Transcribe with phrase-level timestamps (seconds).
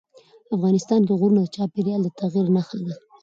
[0.55, 2.93] افغانستان کې غرونه د چاپېریال د تغیر نښه ده.